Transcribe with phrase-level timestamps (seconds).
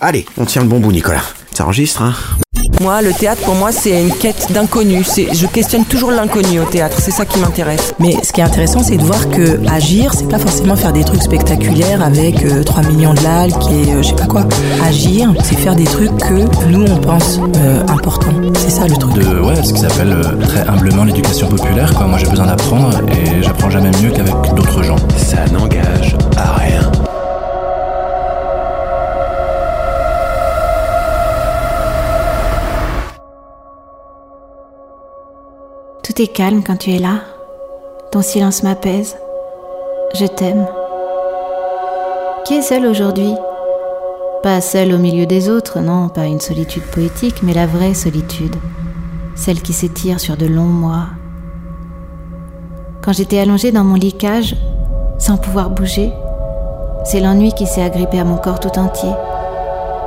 [0.00, 1.22] Allez, on tient le bon bout, Nicolas.
[1.52, 2.14] Ça enregistre, hein
[2.80, 5.04] Moi, le théâtre, pour moi, c'est une quête d'inconnu.
[5.04, 6.96] C'est- Je questionne toujours l'inconnu au théâtre.
[6.98, 7.92] C'est ça qui m'intéresse.
[7.98, 11.04] Mais ce qui est intéressant, c'est de voir que agir, c'est pas forcément faire des
[11.04, 14.46] trucs spectaculaires avec euh, 3 millions de likes et euh, je sais pas quoi.
[14.82, 18.32] Agir, c'est faire des trucs que nous on pense euh, importants.
[18.58, 19.12] C'est ça le truc.
[19.12, 21.92] de ouais, ce qu'ils appellent euh, très humblement l'éducation populaire.
[21.94, 22.06] Quoi.
[22.06, 24.96] Moi, j'ai besoin d'apprendre et j'apprends jamais mieux qu'avec d'autres gens.
[25.18, 26.89] Ça n'engage à rien.
[36.28, 37.20] Calme quand tu es là.
[38.12, 39.16] Ton silence m'apaise.
[40.14, 40.66] Je t'aime.
[42.44, 43.34] Qui est seul aujourd'hui?
[44.42, 48.56] Pas seul au milieu des autres, non, pas une solitude poétique, mais la vraie solitude.
[49.34, 51.06] Celle qui s'étire sur de longs mois.
[53.02, 54.56] Quand j'étais allongée dans mon lit cage,
[55.18, 56.12] sans pouvoir bouger,
[57.04, 59.10] c'est l'ennui qui s'est agrippé à mon corps tout entier.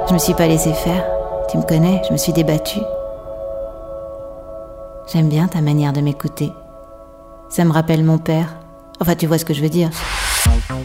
[0.08, 1.06] Je me suis pas laissée faire.
[1.50, 2.82] Tu me connais, je me suis débattue.
[5.12, 6.52] J'aime bien ta manière de m'écouter.
[7.50, 8.56] Ça me rappelle mon père.
[9.00, 9.90] Enfin, tu vois ce que je veux dire.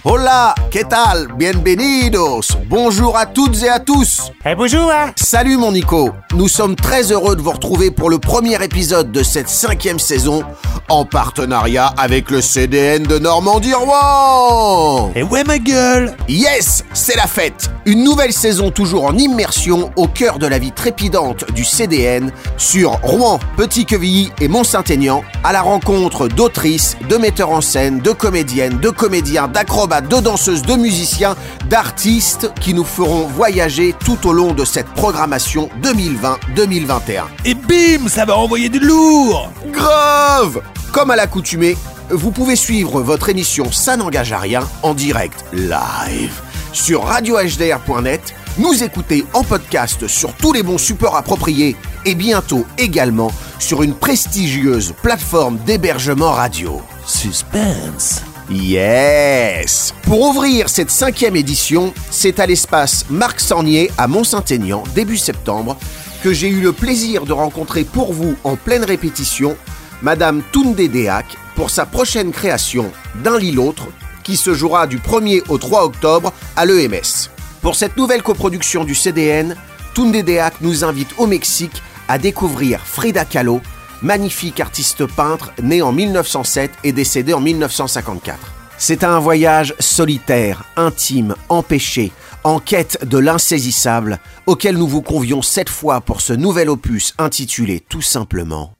[0.05, 1.29] Hola, ¿qué tal?
[1.37, 2.57] Bienvenidos.
[2.67, 4.33] Bonjour à toutes et à tous.
[4.45, 6.11] Eh bonjour hein Salut mon Nico.
[6.35, 10.43] Nous sommes très heureux de vous retrouver pour le premier épisode de cette cinquième saison
[10.89, 15.13] en partenariat avec le CDN de Normandie-Rouen.
[15.15, 20.07] Eh ouais ma gueule Yes, c'est la fête Une nouvelle saison toujours en immersion au
[20.07, 26.29] cœur de la vie trépidante du CDN sur Rouen, Petit-Quevilly et Mont-Saint-Aignan à la rencontre
[26.29, 31.37] d'autrices, de metteurs en scène, de comédiennes, de comédiens, d'acrobates, de danseuses, de musiciens,
[31.69, 37.25] d'artistes qui nous feront voyager tout au long de cette programmation 2020-2021.
[37.45, 40.61] Et bim, ça va envoyer du lourd Grave
[40.93, 41.77] Comme à l'accoutumée,
[42.11, 46.41] vous pouvez suivre votre émission Ça n'engage à rien en direct live.
[46.73, 53.31] Sur radiohdr.net, nous écouter en podcast sur tous les bons supports appropriés et bientôt également
[53.59, 56.81] sur une prestigieuse plateforme d'hébergement radio.
[57.07, 58.23] Suspense.
[58.51, 59.93] Yes!
[60.05, 65.77] Pour ouvrir cette cinquième édition, c'est à l'espace Marc Sornier à Mont-Saint-Aignan, début septembre,
[66.23, 69.57] que j'ai eu le plaisir de rencontrer pour vous en pleine répétition
[70.01, 71.11] Madame Toundé
[71.57, 73.89] pour sa prochaine création D'un lit l'autre,
[74.23, 77.31] qui se jouera du 1er au 3 octobre à l'EMS.
[77.63, 79.57] Pour cette nouvelle coproduction du CDN,
[79.95, 83.61] Toundé nous invite au Mexique à découvrir Frida Kahlo,
[84.01, 88.39] magnifique artiste peintre né en 1907 et décédé en 1954.
[88.79, 92.13] C'est un voyage solitaire, intime, empêché,
[92.45, 97.81] en quête de l'insaisissable, auquel nous vous convions cette fois pour ce nouvel opus intitulé
[97.81, 98.78] tout simplement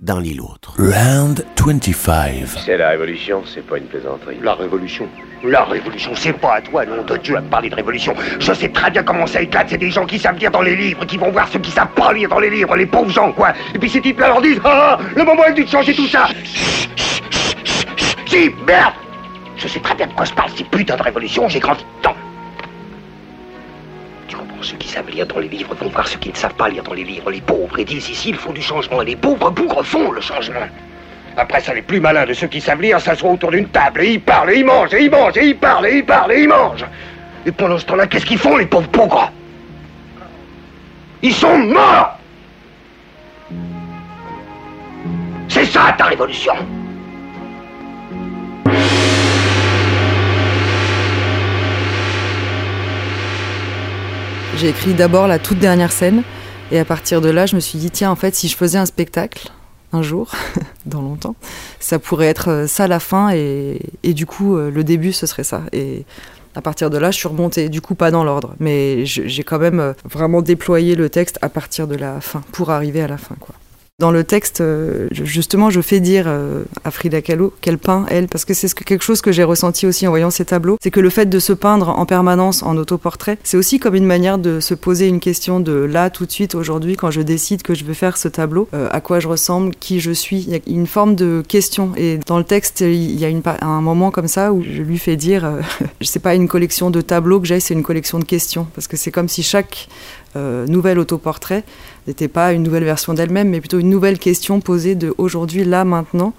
[0.00, 0.74] D'un lit l'autre.
[0.76, 4.38] Round 25 C'est la révolution, c'est pas une plaisanterie.
[4.42, 5.08] La révolution
[5.44, 8.12] La révolution, c'est pas à toi, nom de Dieu, à me parler de révolution.
[8.40, 9.68] Je sais très bien comment ça éclate.
[9.70, 11.94] C'est des gens qui savent lire dans les livres, qui vont voir ceux qui savent
[11.94, 13.52] pas lire dans les livres, les pauvres gens, quoi.
[13.72, 16.08] Et puis ces types-là leur disent Ah, ah, le moment est venu de changer tout
[16.08, 16.26] ça.
[18.26, 18.94] Si, merde
[19.56, 22.16] Je sais très bien de quoi je parle, c'est putain de révolution, j'ai grandi dedans.
[24.64, 26.82] Ceux qui savent lire dans les livres vont voir ceux qui ne savent pas lire
[26.82, 29.02] dans les livres, les pauvres, et disent ici, il faut du changement.
[29.02, 30.66] Et les pauvres bougres font le changement.
[31.36, 34.12] Après ça, les plus malins de ceux qui savent lire s'assoient autour d'une table et
[34.14, 36.42] ils parlent, et ils mangent, et ils mangent, et ils parlent, et ils parlent, et
[36.42, 36.86] ils mangent.
[37.44, 39.30] Et pendant ce temps-là, qu'est-ce qu'ils font, les pauvres bougres?
[41.22, 42.18] Ils sont morts
[45.48, 46.54] C'est ça, ta révolution
[54.56, 56.22] J'ai écrit d'abord la toute dernière scène
[56.70, 58.78] et à partir de là, je me suis dit tiens, en fait, si je faisais
[58.78, 59.50] un spectacle
[59.92, 60.30] un jour,
[60.86, 61.34] dans longtemps,
[61.80, 65.26] ça pourrait être euh, ça la fin et, et du coup, euh, le début, ce
[65.26, 65.62] serait ça.
[65.72, 66.04] Et
[66.54, 69.58] à partir de là, je suis remontée, du coup, pas dans l'ordre, mais j'ai quand
[69.58, 73.18] même euh, vraiment déployé le texte à partir de la fin pour arriver à la
[73.18, 73.54] fin, quoi.
[74.00, 78.06] Dans le texte, euh, je- justement, je fais dire euh, à Frida Kahlo qu'elle peint,
[78.10, 80.44] elle, parce que c'est ce que- quelque chose que j'ai ressenti aussi en voyant ces
[80.44, 83.94] tableaux, c'est que le fait de se peindre en permanence en autoportrait, c'est aussi comme
[83.94, 87.20] une manière de se poser une question de là, tout de suite, aujourd'hui, quand je
[87.20, 90.38] décide que je veux faire ce tableau, euh, à quoi je ressemble, qui je suis.
[90.40, 91.92] Il y a une forme de question.
[91.96, 94.98] Et dans le texte, il y a une, un moment comme ça où je lui
[94.98, 95.60] fais dire, euh,
[96.00, 98.66] c'est pas une collection de tableaux que j'ai, c'est une collection de questions.
[98.74, 99.86] Parce que c'est comme si chaque
[100.36, 101.62] euh, nouvel autoportrait
[102.06, 105.84] n'était pas une nouvelle version d'elle-même, mais plutôt une nouvelle question posée de aujourd'hui, là,
[105.84, 106.34] maintenant.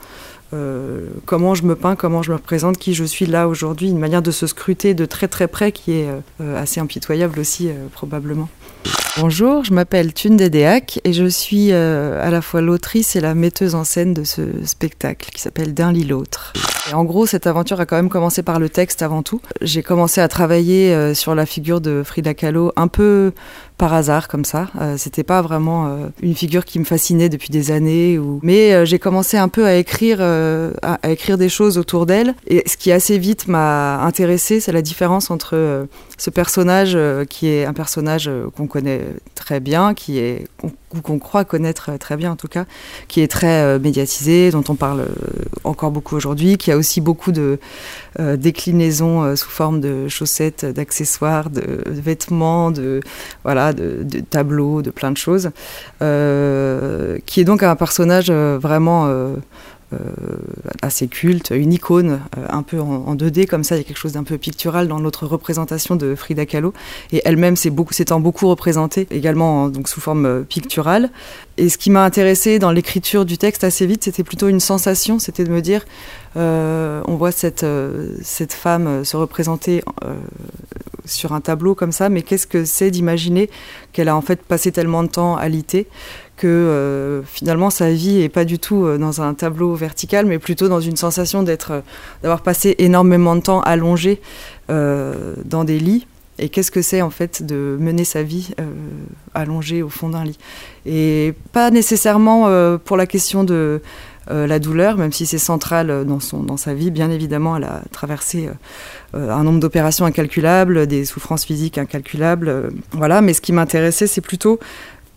[0.54, 3.98] Euh, comment je me peins, comment je me représente, qui je suis là aujourd'hui, une
[3.98, 6.08] manière de se scruter de très très près qui est
[6.42, 8.48] euh, assez impitoyable aussi, euh, probablement.
[9.18, 13.74] Bonjour, je m'appelle Thune Dédéac et je suis à la fois l'autrice et la metteuse
[13.74, 16.52] en scène de ce spectacle qui s'appelle D'un lit l'autre.
[16.92, 19.40] En gros, cette aventure a quand même commencé par le texte avant tout.
[19.62, 23.32] J'ai commencé à travailler sur la figure de Frida Kahlo un peu
[23.78, 24.68] par hasard comme ça.
[24.80, 28.20] Euh, C'était pas vraiment euh, une figure qui me fascinait depuis des années.
[28.42, 32.36] Mais euh, j'ai commencé un peu à écrire, à, écrire des choses autour d'elle.
[32.48, 37.48] Et ce qui assez vite m'a intéressé, c'est la différence entre ce personnage euh, qui
[37.48, 39.02] est un personnage euh, qu'on connaît
[39.36, 42.66] très bien, qui est ou qu'on croit connaître euh, très bien en tout cas,
[43.08, 45.08] qui est très médiatisé, dont on parle
[45.64, 47.60] encore beaucoup aujourd'hui, qui a aussi beaucoup de
[48.20, 53.02] déclinaisons sous forme de chaussettes, d'accessoires, de, vêtements, de
[54.30, 55.52] tableaux, de plein de choses,
[56.00, 59.36] qui est donc un personnage vraiment
[60.82, 63.84] assez culte, une icône euh, un peu en, en 2D comme ça, il y a
[63.84, 66.74] quelque chose d'un peu pictural dans notre représentation de Frida Kahlo
[67.12, 71.12] et elle-même s'est beaucoup, s'étant beaucoup représentée également en- donc sous forme euh, picturale.
[71.58, 75.20] Et ce qui m'a intéressé dans l'écriture du texte assez vite, c'était plutôt une sensation,
[75.20, 75.86] c'était de me dire,
[76.36, 80.16] euh, on voit cette, euh, cette femme euh, se représenter euh,
[81.06, 83.50] sur un tableau comme ça, mais qu'est-ce que c'est d'imaginer
[83.94, 85.88] qu'elle a en fait passé tellement de temps à liter?
[86.38, 90.40] Que euh, finalement sa vie est pas du tout euh, dans un tableau vertical, mais
[90.40, 91.82] plutôt dans une sensation d'être, euh,
[92.24, 94.22] d'avoir passé énormément de temps allongé
[94.68, 96.08] dans des lits.
[96.40, 98.54] Et qu'est-ce que c'est en fait de mener sa vie
[99.36, 100.40] allongée au fond d'un lit?
[100.88, 102.50] Et pas nécessairement
[102.80, 103.82] pour la question de
[104.28, 106.90] la douleur, même si c'est central dans, son, dans sa vie.
[106.90, 108.50] Bien évidemment, elle a traversé
[109.14, 112.72] un nombre d'opérations incalculables, des souffrances physiques incalculables.
[112.92, 114.60] voilà, mais ce qui m'intéressait, c'est plutôt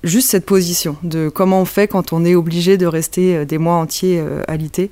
[0.04, 3.58] juste cette position de comment on fait quand on est obligé de rester euh, des
[3.58, 4.90] mois entiers euh, alité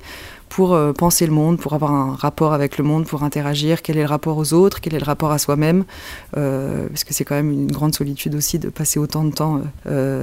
[0.49, 3.97] pour euh, penser le monde, pour avoir un rapport avec le monde, pour interagir, quel
[3.97, 5.83] est le rapport aux autres, quel est le rapport à soi-même,
[6.31, 9.61] parce que c'est quand même une grande solitude aussi de passer autant de temps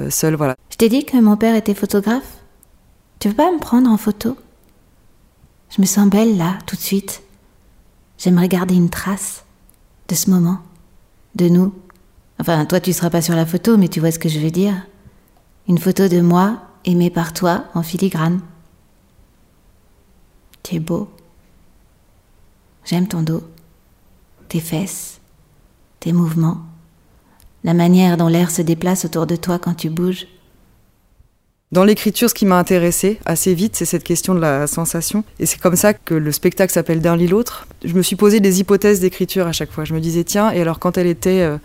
[0.09, 0.57] seul, voilà.
[0.71, 2.39] Je t'ai dit que mon père était photographe
[3.19, 4.35] Tu veux pas me prendre en photo?
[5.77, 7.23] Je me sens belle là, tout de suite.
[8.17, 9.45] J'aimerais garder une trace
[10.09, 10.59] de ce moment,
[11.35, 11.75] de nous.
[12.47, 14.51] Enfin, toi, tu seras pas sur la photo, mais tu vois ce que je veux
[14.51, 14.75] dire.
[15.67, 18.43] Une photo de moi, aimée par toi, en filigrane.
[20.63, 21.09] Tu es beau.
[22.85, 23.45] J'aime ton dos,
[24.49, 25.21] tes fesses,
[26.01, 26.59] tes mouvements,
[27.65, 30.27] la manière dont l'air se déplace autour de toi quand tu bouges.
[31.73, 35.25] Dans l'écriture, ce qui m'a intéressé assez vite, c'est cette question de la sensation.
[35.39, 37.67] Et c'est comme ça que le spectacle s'appelle D'un lit l'autre.
[37.83, 39.85] Je me suis posé des hypothèses d'écriture à chaque fois.
[39.85, 41.57] Je me disais, tiens, et alors quand elle était euh,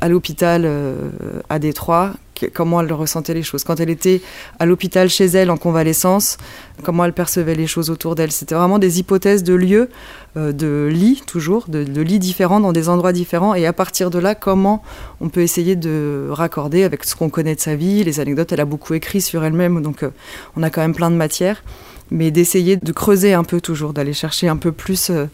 [0.00, 1.10] à l'hôpital euh,
[1.48, 2.14] à Détroit,
[2.52, 4.20] comment elle ressentait les choses Quand elle était
[4.58, 6.36] à l'hôpital chez elle en convalescence,
[6.82, 9.88] comment elle percevait les choses autour d'elle C'était vraiment des hypothèses de lieux,
[10.36, 13.54] euh, de lits toujours, de, de lits différents dans des endroits différents.
[13.54, 14.82] Et à partir de là, comment
[15.20, 18.52] on peut essayer de raccorder avec ce qu'on connaît de sa vie, les anecdotes.
[18.52, 20.10] Elle a beaucoup écrit sur elle-même, donc euh,
[20.56, 21.62] on a quand même plein de matière.
[22.10, 25.26] Mais d'essayer de creuser un peu toujours, d'aller chercher un peu plus euh,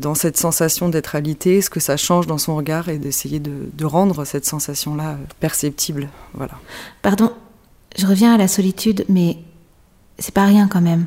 [0.00, 3.84] dans cette sensation d'être alité, ce que ça change dans son regard et d'essayer de,
[3.84, 6.08] rendre cette sensation-là euh, perceptible.
[6.34, 6.54] Voilà.
[7.02, 7.32] Pardon,
[7.96, 9.38] je reviens à la solitude, mais
[10.18, 11.06] c'est pas rien quand même.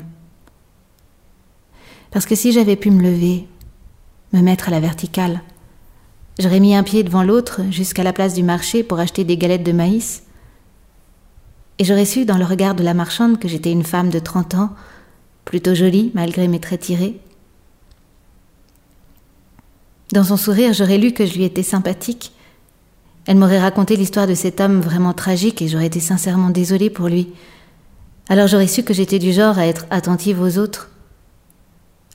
[2.10, 3.46] Parce que si j'avais pu me lever,
[4.32, 5.42] me mettre à la verticale,
[6.38, 9.62] j'aurais mis un pied devant l'autre jusqu'à la place du marché pour acheter des galettes
[9.62, 10.24] de maïs.
[11.78, 14.54] Et j'aurais su dans le regard de la marchande que j'étais une femme de 30
[14.54, 14.70] ans,
[15.50, 17.18] plutôt jolie malgré mes traits tirés.
[20.12, 22.30] Dans son sourire, j'aurais lu que je lui étais sympathique.
[23.26, 27.08] Elle m'aurait raconté l'histoire de cet homme vraiment tragique et j'aurais été sincèrement désolée pour
[27.08, 27.32] lui.
[28.28, 30.88] Alors j'aurais su que j'étais du genre à être attentive aux autres.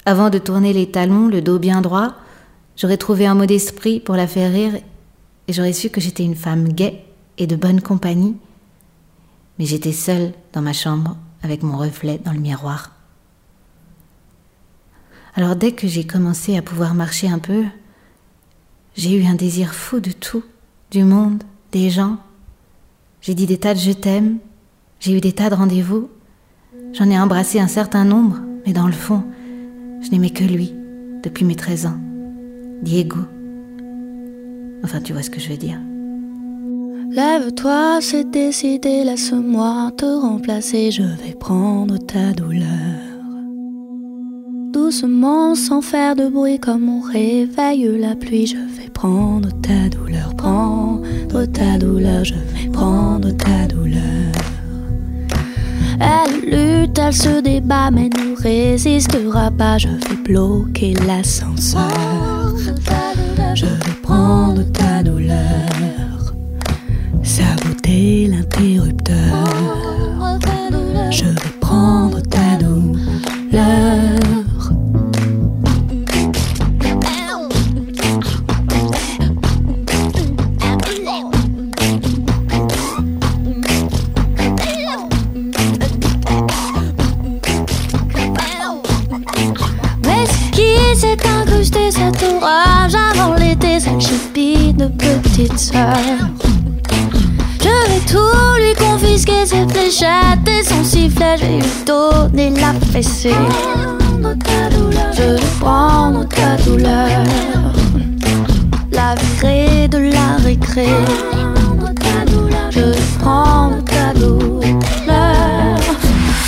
[0.05, 2.15] Avant de tourner les talons, le dos bien droit,
[2.77, 4.79] j'aurais trouvé un mot d'esprit pour la faire rire
[5.49, 7.03] et j'aurais su que j'étais une femme gaie
[7.37, 8.37] et de bonne compagnie.
[9.59, 12.94] Mais j'étais seule dans ma chambre avec mon reflet dans le miroir.
[15.35, 17.65] Alors dès que j'ai commencé à pouvoir marcher un peu,
[18.95, 20.43] j'ai eu un désir fou de tout,
[20.91, 22.17] du monde, des gens.
[23.21, 24.37] J'ai dit des tas de je t'aime,
[25.01, 26.09] j'ai eu des tas de rendez-vous.
[26.93, 29.23] J'en ai embrassé un certain nombre, mais dans le fond,
[30.01, 30.73] je n'aimais que lui,
[31.21, 31.99] depuis mes 13 ans.
[32.81, 33.19] Diego.
[34.85, 35.79] Enfin, tu vois ce que je veux dire.
[37.11, 43.14] Lève-toi, c'est décidé, laisse-moi te remplacer, je vais prendre ta douleur.
[44.75, 50.35] Doucement, sans faire de bruit, comme on réveille la pluie, je vais prendre ta douleur,
[50.35, 54.33] prendre ta douleur, je vais prendre ta douleur.
[56.01, 62.53] Elle lutte, elle se débat, mais ne résistera pas, je vais bloquer l'ascenseur.
[63.53, 66.33] Je vais prendre ta douleur.
[67.23, 69.45] Ça couper l'interrupteur.
[71.11, 74.44] Je vais prendre ta douleur.
[95.37, 95.43] Je
[97.67, 103.33] vais tout lui confisquer, ses fléchettes et son sifflet, je vais lui donner la fessée.
[105.11, 107.09] Je vais prendre ta douleur,
[108.93, 110.87] la virer de la récré.
[112.69, 114.71] Je vais prendre ta douleur.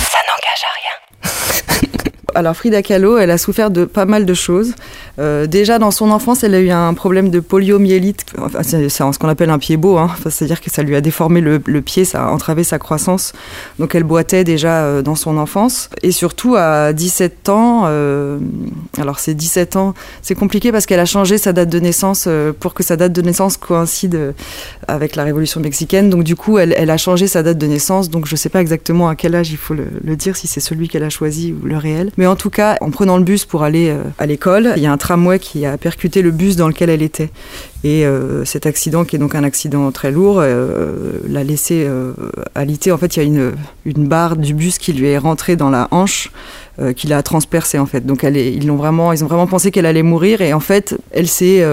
[0.08, 0.96] Ça n'engage à rien.
[2.34, 4.72] Alors Frida Kahlo, elle a souffert de pas mal de choses.
[5.18, 8.24] Euh, déjà dans son enfance, elle a eu un problème de poliomyélite.
[8.38, 10.10] Enfin, c'est ce qu'on appelle un pied beau, hein.
[10.28, 13.32] C'est-à-dire que ça lui a déformé le, pied, ça a entravé sa croissance.
[13.78, 15.90] Donc elle boitait déjà euh, dans son enfance.
[16.02, 18.38] Et surtout à 17 ans, euh,
[18.98, 22.28] alors c'est 17 ans, c'est compliqué parce qu'elle a changé sa date de naissance
[22.60, 24.34] pour que sa date de naissance coïncide
[24.86, 26.10] avec la révolution mexicaine.
[26.10, 28.10] Donc du coup, elle, a changé sa date de naissance.
[28.10, 30.88] Donc je sais pas exactement à quel âge il faut le, dire, si c'est celui
[30.88, 32.10] qu'elle a choisi ou le réel.
[32.16, 34.92] Mais en tout cas, en prenant le bus pour aller à l'école, il y a
[34.92, 37.30] un tramway qui a percuté le bus dans lequel elle était.
[37.84, 42.12] Et euh, cet accident, qui est donc un accident très lourd, euh, l'a laissé euh.
[42.56, 43.54] En fait, il y a
[43.84, 46.32] une, barre du bus qui lui est rentrée dans la hanche,
[46.80, 48.04] euh, qui l'a transpercée en fait.
[48.04, 50.40] Donc ils l'ont vraiment, ils ont vraiment pensé qu'elle allait mourir.
[50.40, 51.64] Et en fait, elle s'est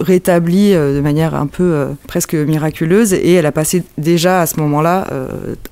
[0.00, 3.12] rétablie de manière un peu presque miraculeuse.
[3.12, 5.06] Et elle a passé déjà à ce moment-là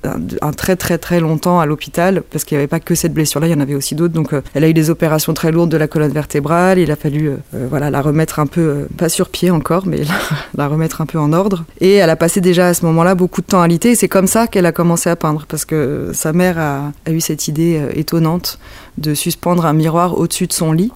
[0.03, 3.13] un, un très très très longtemps à l'hôpital parce qu'il n'y avait pas que cette
[3.13, 4.13] blessure-là, il y en avait aussi d'autres.
[4.13, 6.79] Donc elle a eu des opérations très lourdes de la colonne vertébrale.
[6.79, 10.13] Il a fallu voilà la remettre un peu pas sur pied encore, mais la,
[10.55, 11.65] la remettre un peu en ordre.
[11.81, 13.91] Et elle a passé déjà à ce moment-là beaucoup de temps à alité.
[13.91, 17.11] Et c'est comme ça qu'elle a commencé à peindre parce que sa mère a, a
[17.11, 18.59] eu cette idée euh, étonnante
[18.97, 20.91] de suspendre un miroir au-dessus de son lit.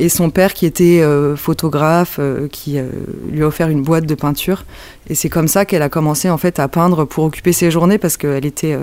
[0.00, 2.88] Et son père, qui était euh, photographe, euh, qui euh,
[3.30, 4.64] lui a offert une boîte de peinture.
[5.10, 7.98] Et c'est comme ça qu'elle a commencé en fait à peindre pour occuper ses journées
[7.98, 8.78] parce qu'elle était,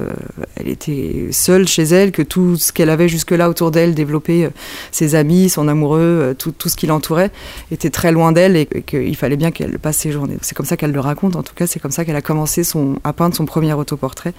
[0.58, 4.50] elle était seule chez elle, que tout ce qu'elle avait jusque-là autour d'elle, développer euh,
[4.92, 7.32] ses amis, son amoureux, tout, tout ce qui l'entourait,
[7.72, 10.38] était très loin d'elle et, qu'il fallait bien qu'elle passe ses journées.
[10.42, 11.36] C'est comme ça qu'elle le raconte.
[11.36, 12.62] En tout cas, c'est comme ça qu'elle a commencé
[13.04, 14.34] à peindre son premier autoportrait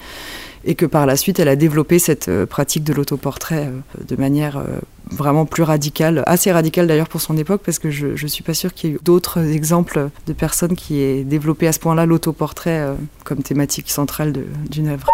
[0.65, 4.15] et que par la suite, elle a développé cette euh, pratique de l'autoportrait euh, de
[4.15, 4.63] manière euh,
[5.09, 8.53] vraiment plus radicale, assez radicale d'ailleurs pour son époque, parce que je ne suis pas
[8.53, 12.05] sûre qu'il y ait eu d'autres exemples de personnes qui aient développé à ce point-là
[12.05, 12.85] l'autoportrait
[13.23, 14.33] comme thématique centrale
[14.69, 15.07] d'une œuvre.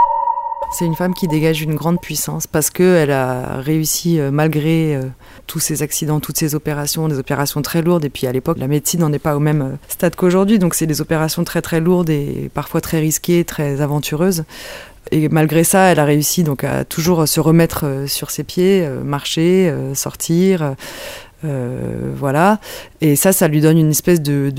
[0.73, 4.99] C'est une femme qui dégage une grande puissance parce qu'elle a réussi, malgré
[5.47, 8.03] tous ces accidents, toutes ces opérations, des opérations très lourdes.
[8.03, 10.59] Et puis à l'époque, la médecine n'en est pas au même stade qu'aujourd'hui.
[10.59, 14.43] Donc c'est des opérations très très lourdes et parfois très risquées, très aventureuses.
[15.11, 18.85] Et malgré ça, elle a réussi donc à toujours se remettre euh, sur ses pieds,
[18.85, 20.75] euh, marcher, euh, sortir.
[21.45, 22.59] Euh, voilà.
[23.01, 24.51] Et ça, ça lui donne une espèce de,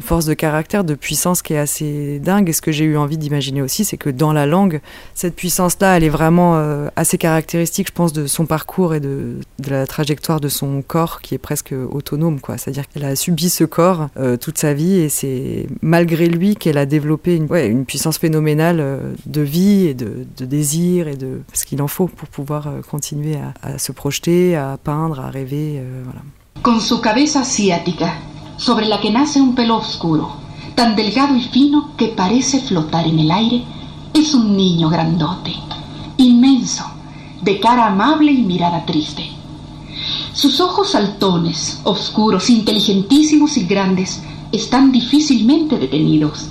[0.00, 2.48] force de caractère, de puissance qui est assez dingue.
[2.48, 4.80] Et ce que j'ai eu envie d'imaginer aussi, c'est que dans la langue,
[5.14, 9.40] cette puissance-là, elle est vraiment euh, assez caractéristique, je pense, de son parcours et de,
[9.68, 12.40] la trajectoire de son corps qui est presque autonome.
[12.40, 12.56] quoi.
[12.56, 16.78] C'est-à-dire qu'elle a subi ce corps euh, toute sa vie et c'est malgré lui qu'elle
[16.78, 18.82] a développé une, puissance phénoménale
[19.26, 23.74] de vie et de, désir et de parce qu'il en faut pour pouvoir continuer à,
[23.74, 25.82] à se projeter, à peindre, à rêver.
[26.04, 26.21] voilà.
[26.62, 28.20] Con su cabeza asiática,
[28.56, 30.30] sobre la que nace un pelo oscuro,
[30.76, 33.64] tan delgado y fino que parece flotar en el aire,
[34.14, 35.52] es un niño grandote,
[36.18, 36.84] inmenso,
[37.42, 39.28] de cara amable y mirada triste.
[40.32, 46.50] Sus ojos saltones, oscuros, inteligentísimos y grandes, están difícilmente detenidos,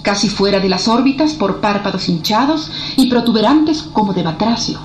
[0.00, 4.78] casi fuera de las órbitas por párpados hinchados y protuberantes como de batracio.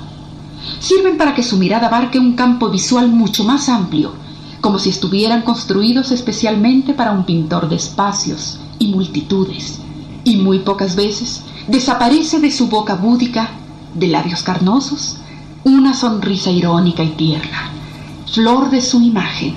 [0.79, 4.26] Sirven para que su mirada abarque un campo visual mucho más amplio,
[4.67, 9.79] como si estuvieran construidos especialmente para un pintor de espacios y multitudes.
[10.25, 13.51] Y muy pocas veces desaparece de su boca búdica,
[13.93, 15.19] de labios carnosos,
[15.63, 17.71] una sonrisa irónica y tierna,
[18.29, 19.55] flor de su imagen.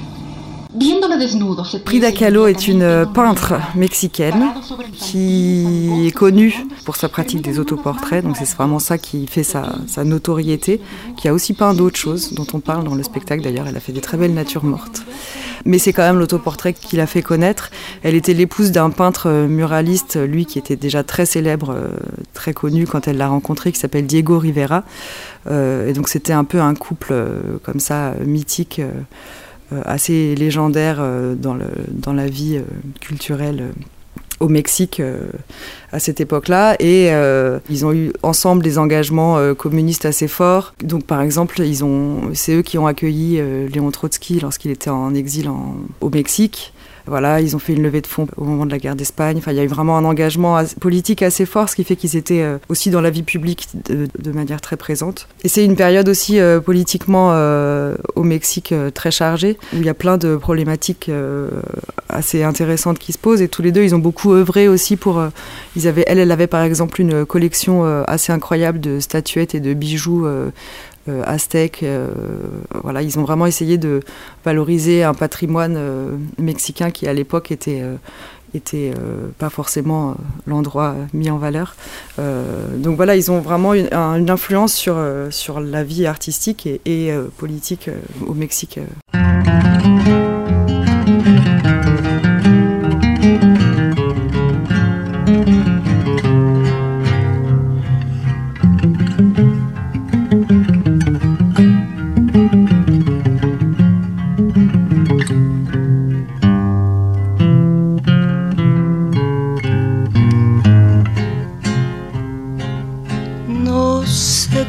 [1.84, 4.52] Frida Kahlo est une euh, peintre mexicaine
[4.92, 9.74] qui est connue pour sa pratique des autoportraits, donc c'est vraiment ça qui fait sa,
[9.88, 10.80] sa notoriété,
[11.16, 13.80] qui a aussi peint d'autres choses dont on parle dans le spectacle d'ailleurs, elle a
[13.80, 15.02] fait des très belles natures mortes.
[15.64, 17.70] Mais c'est quand même l'autoportrait qui l'a fait connaître.
[18.02, 21.88] Elle était l'épouse d'un peintre euh, muraliste, lui qui était déjà très célèbre, euh,
[22.32, 24.84] très connu quand elle l'a rencontré, qui s'appelle Diego Rivera.
[25.50, 27.14] Et donc c'était un peu un couple
[27.64, 28.82] comme ça, mythique.
[29.72, 32.62] Euh, assez légendaire euh, dans, le, dans la vie euh,
[33.00, 33.72] culturelle
[34.40, 35.02] au Mexique
[35.92, 37.10] à cette époque-là et
[37.68, 40.72] ils ont eu ensemble des engagements communistes assez forts.
[40.82, 41.60] Donc par exemple,
[42.32, 45.50] c'est eux qui ont accueilli Léon Trotsky lorsqu'il était en exil
[46.00, 46.72] au Mexique.
[47.07, 49.38] Voilà, ils ont fait une levée de fonds au moment de la guerre d'Espagne.
[49.38, 52.16] Enfin, il y a eu vraiment un engagement politique assez fort, ce qui fait qu'ils
[52.16, 55.28] étaient euh, aussi dans la vie publique de, manière très présente.
[55.42, 59.88] Et c'est une période aussi euh, politiquement euh, au Mexique très chargée, où il y
[59.88, 61.11] a plein de problématiques
[62.09, 63.42] assez intéressantes qui se posent.
[63.42, 65.23] Et tous les deux, ils ont beaucoup œuvré aussi pour.
[65.76, 69.75] ils avaient, elle, elle avait par exemple une collection assez incroyable de statuettes et de
[69.75, 70.26] bijoux
[71.09, 71.83] aztèques.
[71.83, 72.09] Euh,
[72.83, 74.00] voilà, ils ont vraiment essayé de
[74.45, 77.83] valoriser un patrimoine euh, mexicain qui à l'époque était
[78.52, 78.92] était
[79.38, 81.76] pas forcément l'endroit mis en valeur.
[82.19, 84.97] donc voilà, ils ont vraiment une, influence sur,
[85.30, 87.90] sur la vie artistique et politique
[88.26, 88.80] au Mexique.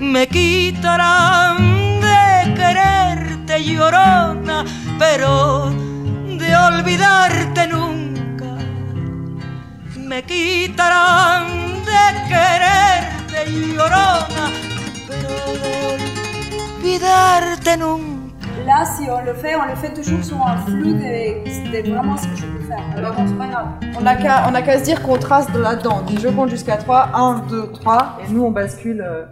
[0.00, 4.64] me quitarán de quererte llorona,
[4.98, 8.56] pero de olvidarte nunca.
[9.98, 11.46] Me quitarán
[11.84, 14.44] de quererte llorona,
[15.06, 15.28] pero
[15.62, 15.72] de
[16.76, 18.20] olvidarte nunca.
[18.66, 22.26] Là, si on le fait, on le fait toujours sur un flux de, vraiment ce
[22.26, 22.84] que je peux faire.
[22.96, 23.68] Alors bon, c'est pas grave.
[23.98, 24.16] On n'a
[24.62, 26.04] qu'à qu se dire qu'on trace de là-dedans.
[26.08, 29.00] Je compte jusqu'à 3, 1, 2, 3, et nous on bascule.
[29.00, 29.24] Euh,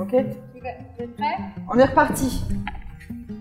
[0.00, 0.66] Ok Vous
[1.02, 1.38] êtes prêts
[1.72, 2.44] On est reparti.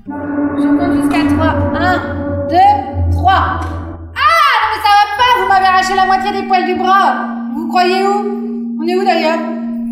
[0.08, 1.46] Je compte jusqu'à 3.
[1.76, 2.56] 1, 2,
[3.12, 3.34] 3.
[3.34, 3.60] Ah
[4.62, 7.62] Non mais ça va pas Vous m'avez arraché la moitié des poils du bras Vous
[7.64, 8.78] vous croyez où?
[8.82, 9.40] On est où d'ailleurs?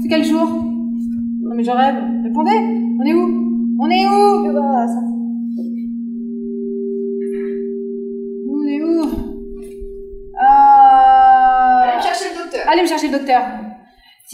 [0.02, 0.48] C'est quel jour?
[0.48, 1.96] Non mais je rêve.
[2.24, 2.58] Répondez
[3.00, 3.78] On est où?
[3.80, 4.48] On est où?
[8.48, 9.02] On est où?
[10.38, 11.84] Euh...
[11.84, 12.62] Allez me chercher le docteur.
[12.70, 13.42] Allez me chercher le docteur.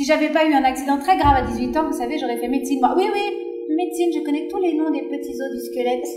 [0.01, 2.47] Si j'avais pas eu un accident très grave à 18 ans, vous savez, j'aurais fait
[2.47, 2.79] médecine.
[2.79, 6.07] Moi, oui, oui, médecine, je connais tous les noms des petits os du squelette.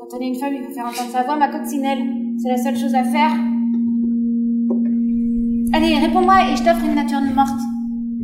[0.00, 2.00] Quand on est une femme, il faut faire entendre sa voix, ma coccinelle.
[2.42, 3.30] C'est la seule chose à faire.
[5.74, 7.62] Allez, réponds-moi et je t'offre une nature morte.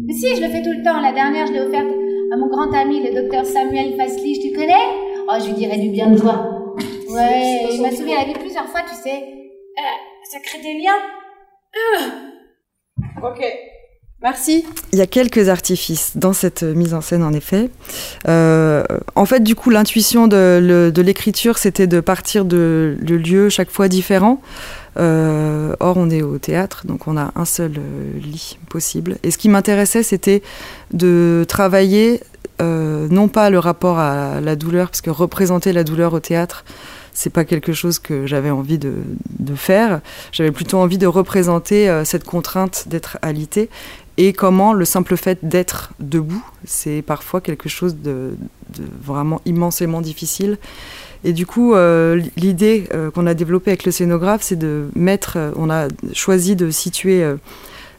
[0.08, 1.00] Mais si, je le fais tout le temps.
[1.00, 1.94] La dernière, je l'ai offerte
[2.32, 4.40] à mon grand ami, le docteur Samuel Faslich.
[4.40, 4.74] Tu connais?
[5.28, 6.74] Oh, je lui dirais du bien de toi.
[7.10, 9.22] Ouais, il m'a à la vie plusieurs fois, tu sais.
[9.22, 9.82] Euh,
[10.24, 10.98] ça crée des liens.
[13.22, 13.44] Ok.
[14.20, 14.64] Merci.
[14.92, 17.70] Il y a quelques artifices dans cette mise en scène, en effet.
[18.26, 18.82] Euh,
[19.14, 24.40] en fait, du coup, l'intuition de, l'écriture, c'était de partir de, lieux chaque fois différents.
[24.98, 29.18] Euh, or, on est au théâtre, donc on a un seul euh, lit possible.
[29.22, 30.42] Et ce qui m'intéressait, c'était
[30.92, 32.20] de travailler
[32.60, 36.64] non pas le rapport à la douleur, parce que représenter la douleur au théâtre,
[37.18, 38.92] c'est pas quelque chose que j'avais envie de,
[39.56, 40.00] faire.
[40.30, 43.70] J'avais plutôt envie de représenter euh, cette contrainte d'être alité
[44.18, 48.36] et comment le simple fait d'être debout, c'est parfois quelque chose de,
[49.02, 50.58] vraiment immensément difficile.
[51.24, 55.38] Et du coup, euh, l'idée euh, qu'on a développée avec le scénographe, c'est de mettre,
[55.56, 57.28] on a choisi de situer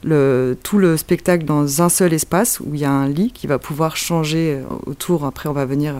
[0.01, 3.59] tout le spectacle dans un seul espace où il y a un lit qui va
[3.59, 5.25] pouvoir changer autour.
[5.25, 5.95] Après, on va venir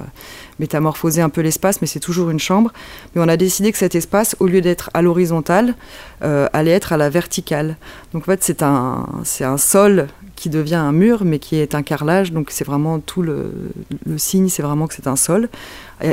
[0.59, 2.71] métamorphoser un peu l'espace, mais c'est toujours une chambre.
[3.13, 5.75] Mais on a décidé que cet espace, au lieu d'être à l'horizontale,
[6.21, 7.77] allait être à la verticale.
[8.13, 11.75] Donc en fait, c'est un, c'est un sol qui devient un mur, mais qui est
[11.75, 12.31] un carrelage.
[12.31, 13.51] Donc c'est vraiment tout le,
[14.05, 15.49] le signe, c'est vraiment que c'est un sol.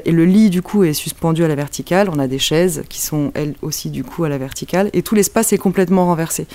[0.05, 2.09] Et le lit, du coup, est suspendu à la verticale.
[2.13, 4.91] On a des chaises qui sont, elles aussi, du coup, à la verticale.
[4.95, 6.47] Et tout l'espace est complètement renversé.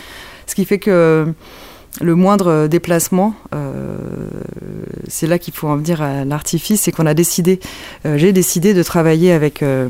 [0.48, 1.34] Ce qui fait que
[2.00, 3.98] le moindre déplacement, euh,
[5.08, 7.60] c'est là qu'il faut en venir à l'artifice, c'est qu'on a décidé,
[8.06, 9.90] euh, j'ai décidé de travailler avec euh,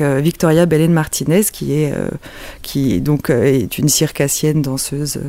[0.00, 5.20] euh, Victoria Belen Martinez, qui est, euh, donc euh, une circassienne danseuse,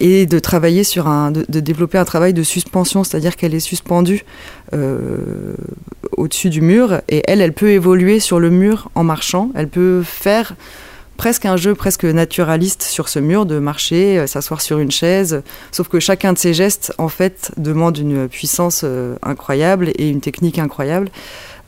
[0.00, 4.24] et de travailler sur un, de, développer un travail de suspension, c'est-à-dire qu'elle est suspendue
[6.16, 10.02] au-dessus du mur, et elle, elle peut évoluer sur le mur en marchant, elle peut
[10.04, 10.54] faire
[11.16, 15.88] presque un jeu presque naturaliste sur ce mur, de marcher, s'asseoir sur une chaise, sauf
[15.88, 18.84] que chacun de ces gestes, en fait, demande une puissance
[19.22, 21.10] incroyable et une technique incroyable.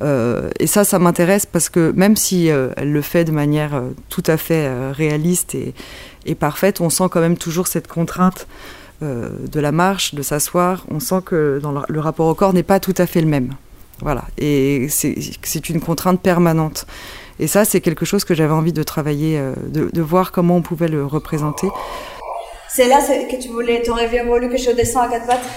[0.02, 3.74] Euh, et ça, ça m'intéresse parce que même si euh, elle le fait de manière
[3.74, 5.74] euh, tout à fait euh, réaliste et,
[6.24, 8.46] et, parfaite, on sent quand même toujours cette contrainte
[9.02, 10.84] euh, de la marche, de s'asseoir.
[10.88, 13.26] On sent que dans le, le rapport au corps n'est pas tout à fait le
[13.26, 13.54] même.
[14.00, 14.24] Voilà.
[14.38, 16.86] Et c'est une contrainte permanente.
[17.40, 20.56] Et ça, c'est quelque chose que j'avais envie de travailler, euh, de, de, voir comment
[20.56, 21.68] on pouvait le représenter.
[22.68, 25.48] C'est là que tu voulais, tu aurais bien voulu que je descende à quatre pattes?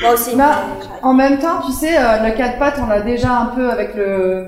[0.00, 0.34] Moi aussi.
[0.36, 0.64] Bah,
[1.02, 3.94] en même temps, tu sais, euh, le quatre pattes, on l'a déjà un peu avec
[3.94, 4.46] le.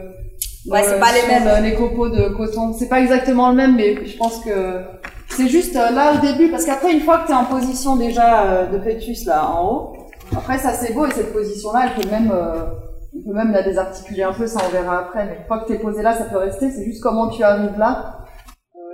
[0.67, 1.63] Ouais, c'est pas les mêmes.
[1.63, 2.75] Les copeaux de coton.
[2.79, 4.83] C'est pas exactement le même, mais je pense que
[5.31, 7.97] c'est juste euh, là au début, parce qu'après, une fois que tu es en position
[7.97, 9.93] déjà euh, de fœtus là en haut,
[10.37, 12.33] après ça c'est beau et cette position-là, elle peut même.
[12.33, 12.65] Euh,
[13.19, 15.67] on peut même la désarticuler un peu, ça on verra après, mais une fois que
[15.67, 18.27] tu es posé là, ça peut rester, c'est juste comment tu arrives là.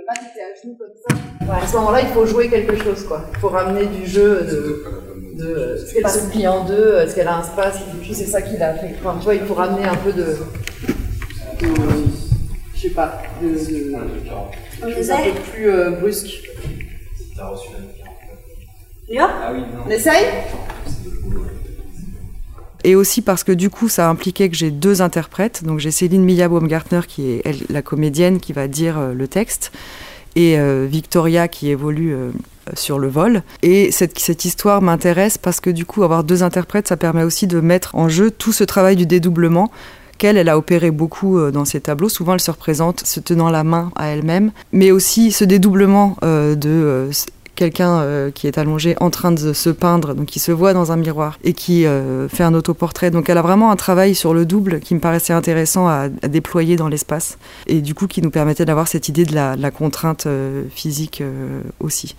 [0.07, 1.15] là, tu étais à genoux comme ça.
[1.45, 1.63] Ouais.
[1.63, 3.25] À ce moment-là, il faut jouer quelque chose, quoi.
[3.33, 4.83] Il faut ramener du jeu de
[5.35, 7.43] de est-ce qu'elle se plie en deux, est-ce qu'elle a un
[8.01, 8.95] puis c'est ça qui l'a fait.
[8.99, 10.37] Enfin, tu vois, il faut ramener un peu de,
[11.61, 11.67] de
[12.73, 16.49] je sais pas, de, de, un peu plus euh, brusque.
[19.41, 20.25] Ah oui, On essaye?
[22.85, 26.23] Et aussi parce que du coup ça impliquait que j'ai deux interprètes donc j'ai Céline
[26.23, 29.71] Milla Baumgartner qui est la comédienne qui va dire euh, le texte
[30.35, 32.31] et euh, Victoria qui évolue euh,
[32.73, 33.41] sur le vol.
[33.61, 37.61] Et cette, histoire m'intéresse parce que du coup, avoir deux interprètes, ça permet aussi de
[37.61, 39.71] mettre en jeu tout ce travail du dédoublement
[40.17, 42.09] qu'elle, elle a opéré beaucoup dans ses tableaux.
[42.09, 47.09] Souvent, elle se représente se tenant la main à elle-même, mais aussi ce dédoublement de
[47.55, 50.91] quelqu'un euh, qui est allongé en train de se peindre, donc qui se voit dans
[50.91, 53.11] un miroir et qui euh, fait un autoportrait.
[53.11, 56.75] Donc elle a vraiment un travail sur le double qui me paraissait intéressant à, déployer
[56.75, 57.37] dans l'espace
[57.67, 61.23] et du coup qui nous permettait d'avoir cette idée de la, contrainte euh, physique
[61.79, 62.15] aussi.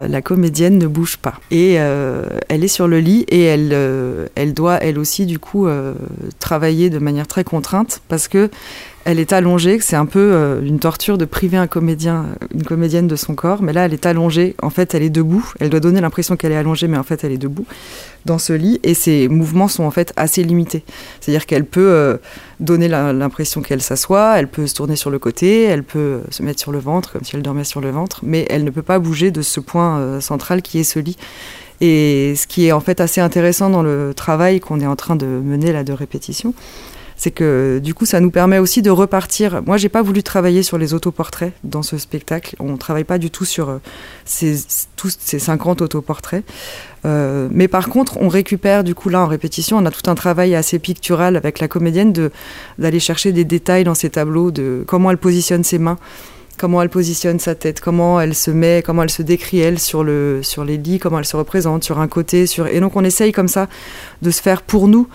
[0.00, 3.72] la comédienne ne bouge pas et elle est sur le lit et elle,
[4.34, 5.66] elle doit elle aussi du coup
[6.40, 8.50] travailler de manière très contrainte parce que
[9.04, 13.06] elle est allongée, c'est un peu euh, une torture de priver un comédien, une comédienne
[13.06, 15.80] de son corps, mais là elle est allongée, en fait elle est debout, elle doit
[15.80, 17.66] donner l'impression qu'elle est allongée, mais en fait elle est debout
[18.24, 20.84] dans ce lit, et ses mouvements sont en fait assez limités.
[21.20, 22.16] C'est-à-dire qu'elle peut euh,
[22.60, 26.60] donner l'impression qu'elle s'assoit, elle peut se tourner sur le côté, elle peut se mettre
[26.60, 28.98] sur le ventre, comme si elle dormait sur le ventre, mais elle ne peut pas
[28.98, 31.18] bouger de ce point euh, central qui est ce lit.
[31.80, 35.16] Et ce qui est en fait assez intéressant dans le travail qu'on est en train
[35.16, 36.54] de mener là de répétition,
[37.16, 39.62] c'est que du coup ça nous permet aussi de repartir.
[39.66, 42.56] Moi j'ai pas voulu travailler sur les autoportraits dans ce spectacle.
[42.58, 43.78] On travaille pas du tout sur euh,
[44.24, 44.56] ces,
[44.96, 46.44] tous ces 50 autoportraits.
[47.04, 50.14] Euh, mais par contre on récupère du coup là en répétition, on a tout un
[50.14, 52.30] travail assez pictural avec la comédienne de
[52.78, 55.98] d'aller chercher des détails dans ces tableaux de comment elle positionne ses mains
[56.56, 60.04] comment elle positionne sa tête, comment elle se met, comment elle se décrit elle sur
[60.04, 63.04] le sur les lits, comment elle se représente sur un côté, sur et donc on
[63.04, 63.68] essaye comme ça
[64.22, 65.08] de se faire pour nous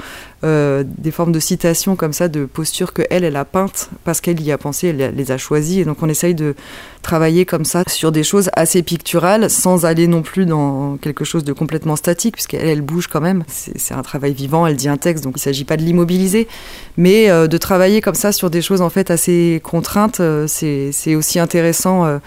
[0.46, 4.22] euh, des formes de citations comme ça, de postures que elle elle a peintes parce
[4.22, 6.56] qu'elle y a pensé, elle les a choisies et donc on essaye de
[7.02, 11.44] travailler comme ça sur des choses assez picturales sans aller non plus dans quelque chose
[11.44, 13.44] de complètement statique puisqu'elle elle bouge quand même.
[13.48, 16.48] C'est un travail vivant, elle dit un texte donc il s'agit pas de l'immobiliser,
[16.96, 21.16] mais euh, de travailler comme ça sur des choses en fait assez contraintes, euh, c'est
[21.16, 22.20] aussi intéressant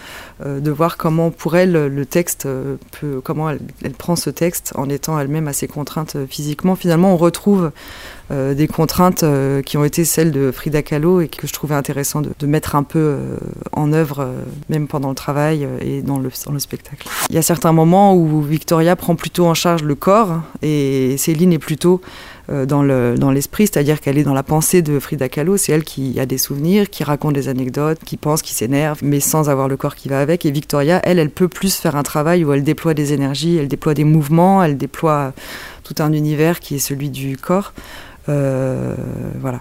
[0.45, 4.89] de voir comment pour elle le texte euh, peut, comment elle, prend ce texte en
[4.89, 6.77] étant elle-même assez contrainte euh, physiquement.
[6.77, 7.71] Finalement, on retrouve
[8.31, 11.75] euh, des contraintes euh, qui ont été celles de Frida Kahlo et que je trouvais
[11.75, 13.37] intéressant de, mettre un peu euh,
[13.73, 17.09] en œuvre, euh, même pendant le travail euh, et dans le, dans le spectacle.
[17.29, 21.53] Il y a certains moments où Victoria prend plutôt en charge le corps et Céline
[21.53, 22.01] est plutôt
[22.53, 25.57] euh, dans le- dans l'esprit, c'est-à-dire qu'elle est dans la pensée de Frida Kahlo.
[25.57, 29.21] C'est elle qui a des souvenirs, qui raconte des anecdotes, qui pense, qui s'énerve, mais
[29.21, 30.45] sans avoir le corps qui va avec.
[30.47, 33.69] Et Victoria, elle, elle peut plus faire un travail où elle déploie des énergies, elle
[33.69, 35.33] déploie des mouvements, elle déploie
[35.83, 37.73] tout un univers qui est celui du corps.
[38.29, 38.95] Euh,
[39.41, 39.61] voilà.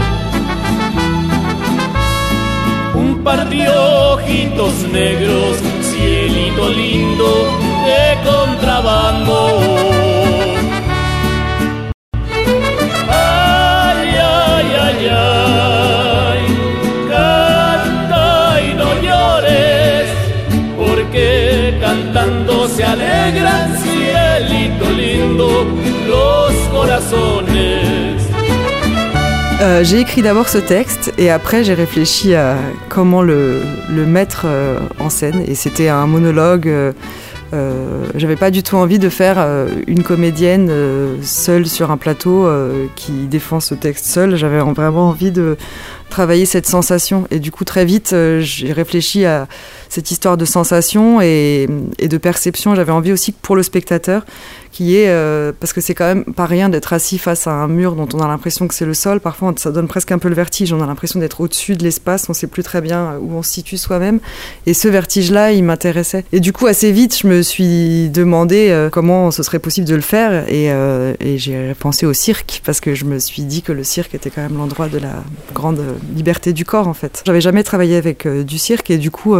[3.23, 7.47] Par de ojitos negros, cielito lindo
[7.85, 10.00] de contrabando.
[29.81, 32.55] Euh, j'ai écrit d'abord ce texte et après j'ai réfléchi à
[32.89, 35.43] comment le, mettre euh, en scène.
[35.47, 36.67] Et c'était un monologue.
[36.67, 36.91] euh,
[37.53, 39.45] euh, J'avais pas du tout envie de faire
[39.87, 40.71] une comédienne
[41.21, 42.47] seule sur un plateau
[42.95, 44.35] qui défend ce texte seule.
[44.37, 45.57] J'avais vraiment envie de
[46.09, 47.27] travailler cette sensation.
[47.29, 49.47] Et du coup, très vite, j'ai réfléchi à
[49.91, 51.67] cette histoire de sensation et,
[52.01, 52.75] de perception.
[52.75, 54.25] J'avais envie aussi pour le spectateur,
[54.71, 57.67] qui est euh, parce que c'est quand même pas rien d'être assis face à un
[57.67, 59.19] mur dont on a l'impression que c'est le sol.
[59.19, 60.71] Parfois, ça donne presque un peu le vertige.
[60.71, 62.29] On a l'impression d'être au-dessus de l'espace.
[62.29, 64.21] On sait plus très bien où on se situe soi-même.
[64.65, 66.23] Et ce vertige-là, il m'intéressait.
[66.31, 69.95] Et du coup, assez vite, je me suis demandé euh, comment ce serait possible de
[69.95, 70.47] le faire.
[70.47, 74.15] Et, euh, j'ai pensé au cirque parce que je me suis dit que le cirque
[74.15, 75.21] était quand même l'endroit de la
[75.53, 75.81] grande
[76.15, 77.23] liberté du corps, en fait.
[77.25, 79.35] J'avais jamais travaillé avec euh, du cirque et du coup.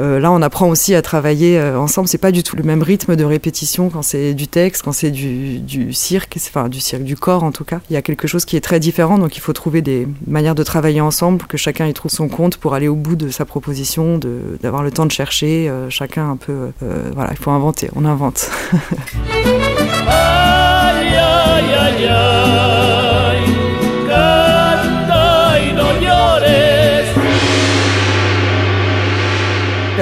[0.00, 2.08] Euh, là, on apprend aussi à travailler euh, ensemble.
[2.08, 5.10] C'est pas du tout le même rythme de répétition quand c'est du texte, quand c'est
[5.10, 7.80] du, cirque, enfin du cirque du corps en tout cas.
[7.90, 10.54] Il y a quelque chose qui est très différent, donc il faut trouver des manières
[10.54, 13.44] de travailler ensemble, que chacun y trouve son compte pour aller au bout de sa
[13.44, 14.18] proposition,
[14.62, 15.68] d'avoir le temps de chercher.
[15.68, 16.70] euh, chacun un peu,
[17.14, 17.90] voilà, il faut inventer.
[17.94, 18.50] On invente.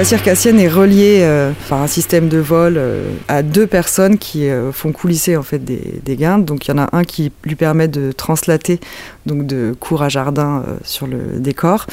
[0.01, 4.49] La circassienne est reliée euh, par un système de vol euh, à deux personnes qui
[4.49, 6.43] euh, font coulisser en fait des, des guindes.
[6.43, 8.79] Donc il y en a un qui lui permet de translater
[9.27, 11.85] donc de cours à jardin euh, sur le décor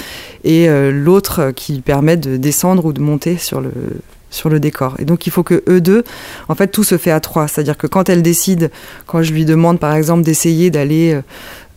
[0.43, 3.73] et euh, l'autre euh, qui lui permet de descendre ou de monter sur le
[4.31, 4.95] sur le décor.
[4.99, 6.05] Et donc il faut que eux deux,
[6.49, 7.49] en fait tout se fait à trois.
[7.49, 8.71] C'est-à-dire que quand elle décide,
[9.07, 11.23] quand je lui demande par exemple d'essayer d'aller euh, euh,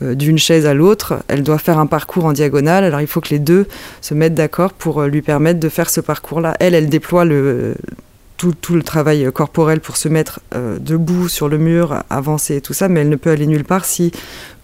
[0.01, 2.83] d'une chaise à l'autre, elle doit faire un parcours en diagonale.
[2.83, 3.67] Alors il faut que les deux
[4.01, 6.55] se mettent d'accord pour euh, lui permettre de faire ce parcours-là.
[6.59, 7.25] Elle, elle déploie
[8.37, 12.61] tout, le travail euh, corporel pour se mettre euh, debout sur le mur, avancer et
[12.61, 14.11] tout ça, mais elle ne peut aller nulle part si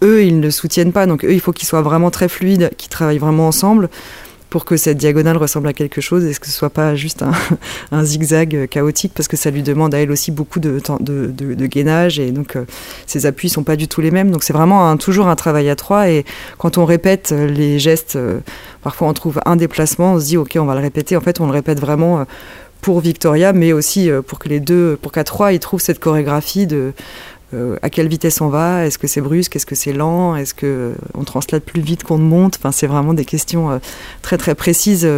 [0.02, 1.06] eux, ils ne soutiennent pas.
[1.06, 3.88] Donc eux, il faut qu'ils soient vraiment très fluides, qu'ils travaillent vraiment ensemble
[4.50, 7.22] pour que cette diagonale ressemble à quelque chose et que ce soit pas juste
[7.92, 11.66] un, zigzag euh, chaotique parce que ça lui demande à elle aussi beaucoup de, de,
[11.66, 12.64] gainage et donc euh,
[13.06, 14.30] ses appuis sont pas du tout les mêmes.
[14.30, 16.24] Donc c'est vraiment toujours un travail à trois et
[16.56, 18.18] quand on répète euh, les gestes
[18.82, 21.16] parfois on trouve un déplacement on se dit ok on va le répéter.
[21.16, 22.24] En fait on le répète vraiment
[22.80, 26.66] pour Victoria mais aussi pour que les deux pour qu'à trois ils trouvent cette chorégraphie
[26.66, 26.92] de
[27.54, 28.84] euh, à quelle vitesse on va?
[28.84, 29.56] Est-ce que c'est brusque?
[29.56, 30.36] Est-ce que c'est lent?
[30.36, 32.58] Est-ce que euh, on translate plus vite qu'on monte?
[32.72, 33.78] C'est vraiment des questions euh,
[34.20, 35.08] très très précises.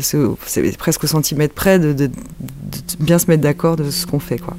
[0.00, 2.10] c'est presque au centimètre près de
[2.98, 4.56] bien se mettre d'accord de ce qu'on fait, quoi.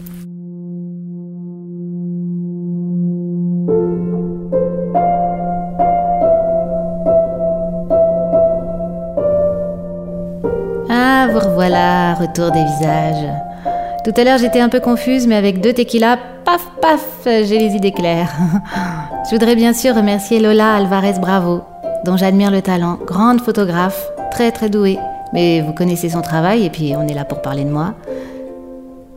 [10.89, 13.29] Ah, vous revoilà, retour des visages.
[14.05, 17.75] Tout à l'heure, j'étais un peu confuse, mais avec deux tequilas, paf, paf, j'ai les
[17.75, 18.33] idées claires.
[19.25, 21.61] Je voudrais bien sûr remercier Lola Alvarez Bravo,
[22.05, 22.97] dont j'admire le talent.
[23.05, 24.97] Grande photographe, très très douée.
[25.33, 27.95] Mais vous connaissez son travail, et puis on est là pour parler de moi.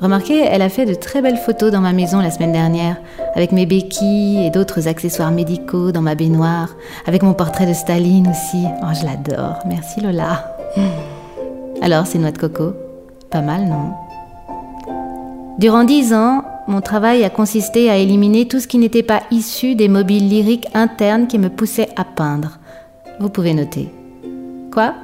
[0.00, 2.96] Remarquez, elle a fait de très belles photos dans ma maison la semaine dernière,
[3.36, 6.70] avec mes béquilles et d'autres accessoires médicaux dans ma baignoire,
[7.06, 8.64] avec mon portrait de Staline aussi.
[8.82, 9.60] Oh, je l'adore.
[9.66, 10.56] Merci Lola.
[11.80, 12.72] Alors, ces noix de coco
[13.30, 14.09] Pas mal, non?
[15.60, 19.74] Durant dix ans, mon travail a consisté à éliminer tout ce qui n'était pas issu
[19.74, 22.58] des mobiles lyriques internes qui me poussaient à peindre.
[23.20, 23.90] Vous pouvez noter.
[24.72, 24.94] Quoi?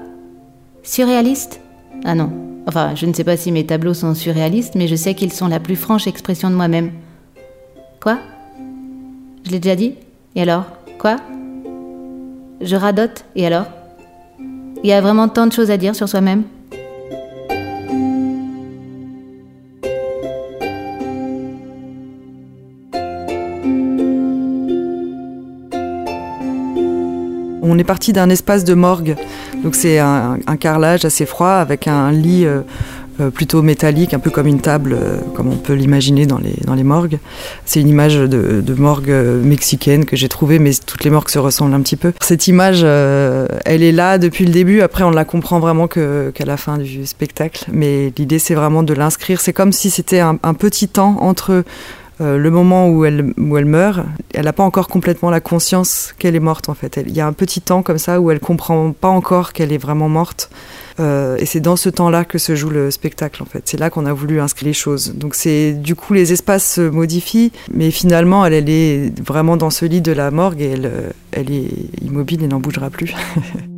[0.82, 1.60] Surréaliste?
[2.06, 2.32] Ah non.
[2.66, 5.48] Enfin, je ne sais pas si mes tableaux sont surréalistes, mais je sais qu'ils sont
[5.48, 6.90] la plus franche expression de moi-même.
[8.00, 8.16] Quoi?
[9.44, 9.92] Je l'ai déjà dit?
[10.36, 10.64] Et alors?
[10.98, 11.16] Quoi?
[12.62, 13.26] Je radote?
[13.34, 13.66] Et alors?
[14.82, 16.44] Il y a vraiment tant de choses à dire sur soi-même?
[27.68, 29.16] On est parti d'un espace de morgue,
[29.64, 32.60] donc c'est un, carrelage assez froid avec un lit euh,
[33.20, 36.54] euh, plutôt métallique, un peu comme une table, euh, comme on peut l'imaginer dans les,
[36.64, 37.18] dans les morgues.
[37.64, 41.74] C'est une image de, morgue mexicaine que j'ai trouvée, mais toutes les morgues se ressemblent
[41.74, 42.12] un petit peu.
[42.20, 46.56] Cette image, elle est là depuis le début, après on la comprend vraiment qu'à la
[46.56, 49.40] fin du spectacle, mais l'idée c'est vraiment de l'inscrire.
[49.40, 51.64] C'est comme si c'était un petit temps entre
[52.20, 54.00] euh, le moment où elle, où elle meurt,
[54.32, 56.98] elle n'a pas encore complètement la conscience qu'elle est morte en fait.
[57.06, 59.78] Il y a un petit temps comme ça où elle comprend pas encore qu'elle est
[59.78, 60.50] vraiment morte.
[60.98, 63.62] Euh, et c'est dans ce temps-là que se joue le spectacle en fait.
[63.66, 65.14] C'est là qu'on a voulu inscrire les choses.
[65.14, 69.70] Donc c'est du coup les espaces se modifient, mais finalement elle, elle est vraiment dans
[69.70, 71.68] ce lit de la morgue et elle, euh, elle est
[72.02, 73.14] immobile et n'en bougera plus.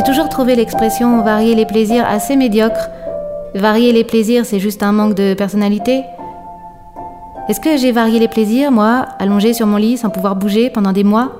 [0.00, 2.88] J'ai toujours trouvé l'expression varier les plaisirs assez médiocre.
[3.54, 6.04] Varier les plaisirs, c'est juste un manque de personnalité.
[7.50, 10.92] Est-ce que j'ai varié les plaisirs, moi, allongée sur mon lit sans pouvoir bouger pendant
[10.92, 11.32] des mois?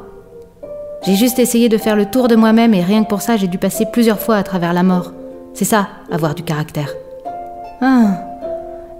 [1.06, 3.46] J'ai juste essayé de faire le tour de moi-même et rien que pour ça, j'ai
[3.46, 5.12] dû passer plusieurs fois à travers la mort.
[5.54, 6.92] C'est ça, avoir du caractère.
[7.80, 8.08] Ah,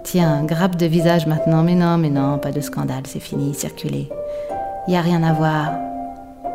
[0.01, 4.09] tiens, grappe de visage maintenant, mais non, mais non, pas de scandale, c'est fini, circulez.
[4.87, 5.73] Y a rien à voir.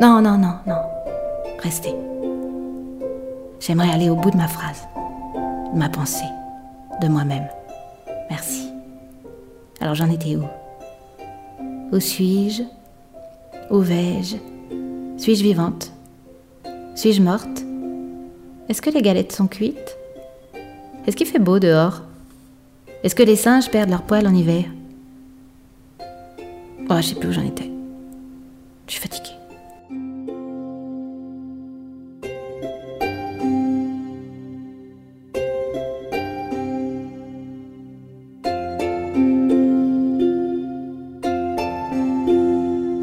[0.00, 0.80] Non, non, non, non.
[1.62, 1.94] Restez.
[3.66, 4.86] J'aimerais aller au bout de ma phrase,
[5.72, 6.28] de ma pensée,
[7.02, 7.48] de moi-même.
[8.30, 8.68] Merci.
[9.80, 10.44] Alors j'en étais où?
[11.90, 12.62] Où suis-je?
[13.70, 14.36] Où vais-je?
[15.20, 15.90] Suis-je vivante?
[16.94, 17.64] Suis-je morte?
[18.68, 19.98] Est-ce que les galettes sont cuites?
[21.04, 22.02] Est-ce qu'il fait beau dehors?
[23.02, 24.66] Est-ce que les singes perdent leur poil en hiver?
[26.88, 27.68] Oh, je sais plus où j'en étais.
[28.86, 29.25] Je suis fatiguée.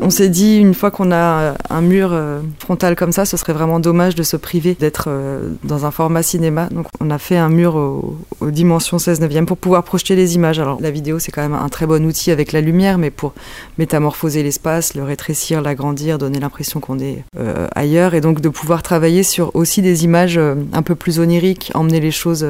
[0.06, 3.54] On s'est dit, une fois qu'on a un mur euh, frontal comme ça, ce serait
[3.54, 6.68] vraiment dommage de se priver d'être euh, dans un format cinéma.
[6.72, 10.36] Donc on a fait un mur au- aux dimensions 16 neuvième pour pouvoir projeter les
[10.36, 10.60] images.
[10.60, 13.34] Alors la vidéo, c'est quand même un très bon outil avec la lumière, mais pour
[13.78, 18.14] métamorphoser l'espace, le rétrécir, l'agrandir, donner l'impression qu'on est euh, ailleurs.
[18.14, 22.02] Et donc de pouvoir travailler sur aussi des images euh, un peu plus oniriques, emmener
[22.02, 22.46] les choses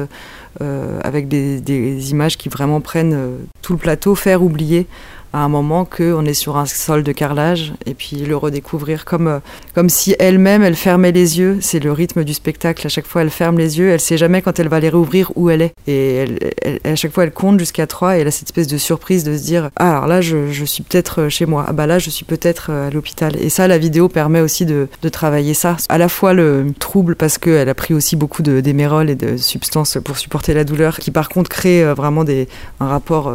[0.60, 4.86] euh, avec des, images qui vraiment prennent euh, tout le plateau, faire oublier
[5.34, 9.26] à un moment qu'on est sur un sol de carrelage et puis le redécouvrir comme,
[9.26, 9.38] euh,
[9.74, 11.58] comme si elle-même, elle fermait les yeux.
[11.60, 12.86] C'est le rythme du spectacle.
[12.86, 13.90] À chaque fois, elle ferme les yeux.
[13.90, 15.74] Elle sait jamais quand elle va les réouvrir où elle est.
[15.88, 16.24] Et
[16.84, 19.36] à chaque fois, elle compte jusqu'à trois et elle a cette espèce de surprise de
[19.36, 21.64] se dire Ah, alors là, je, suis peut-être euh, chez moi.
[21.66, 23.34] Ah, bah là, je suis peut-être euh, à l'hôpital.
[23.40, 25.76] Et ça, la vidéo permet aussi de, travailler ça.
[25.88, 29.36] À la fois le trouble parce qu'elle a pris aussi beaucoup de- d'émérol et de
[29.36, 32.48] substances pour supporter la douleur, qui par contre crée vraiment des,
[32.80, 33.32] un rapport,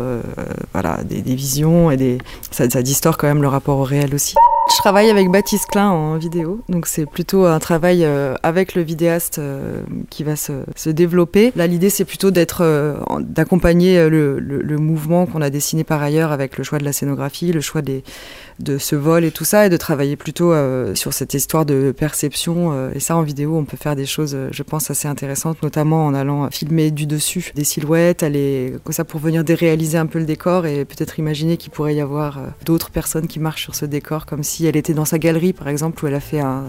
[0.74, 2.18] voilà, des visions et
[2.52, 2.82] ça, ça
[3.18, 4.36] quand même le rapport au réel aussi.
[4.72, 8.84] Je travaille avec Baptiste Klein en vidéo, donc c'est plutôt un travail euh, avec le
[8.84, 11.52] vidéaste euh, qui va se, développer.
[11.56, 12.30] Là, l'idée c'est plutôt
[12.62, 17.52] euh, d'accompagner le, mouvement qu'on a dessiné par ailleurs avec le choix de la scénographie,
[17.52, 20.54] le choix de ce vol et tout ça, et de travailler plutôt
[20.94, 22.92] sur cette histoire de perception.
[22.94, 26.14] et ça, en vidéo, on peut faire des choses, je pense, assez intéressantes, notamment en
[26.14, 30.26] allant filmer du dessus des silhouettes, aller comme ça pour venir déréaliser un peu le
[30.26, 33.86] décor et peut-être imaginer qu'il pourrait y avoir euh, d'autres personnes qui marchent sur ce
[33.86, 36.66] décor, comme si elle était dans sa galerie, par exemple, où elle a fait un,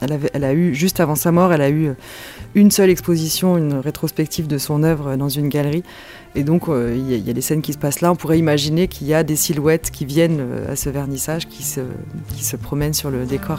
[0.00, 1.94] elle, avait, elle a eu juste avant sa mort, elle a eu euh,
[2.54, 5.82] une seule exposition, une rétrospective de son œuvre dans une galerie.
[6.36, 8.12] Et donc, euh, il y, y a des scènes qui se passent là.
[8.12, 11.80] On pourrait imaginer qu'il y a des silhouettes qui viennent à ce vernissage, qui se,
[12.36, 13.58] qui se promènent sur le décor.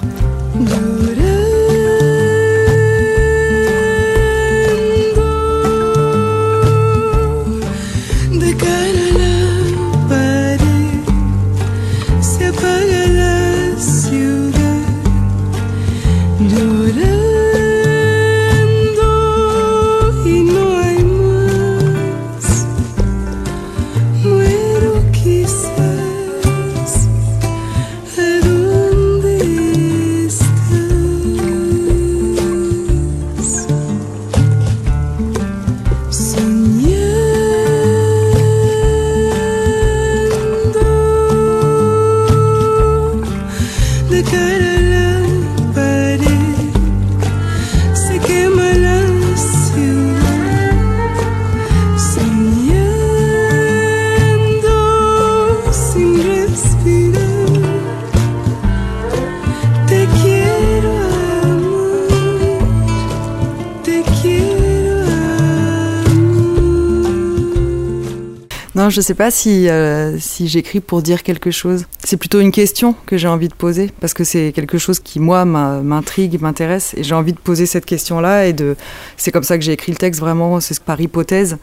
[68.85, 71.85] Non, je sais pas si, euh, si j'écris pour dire quelque chose.
[72.03, 75.19] C'est plutôt une question que j'ai envie de poser parce que c'est quelque chose qui,
[75.19, 78.75] moi, m'intrigue, m'intéresse et j'ai envie de poser cette question-là et de.
[79.17, 81.57] C'est comme ça que j'ai écrit le texte vraiment, c'est par hypothèse.